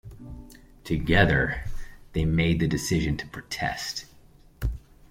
[0.83, 1.63] Together
[2.13, 4.05] they made the decision to protest.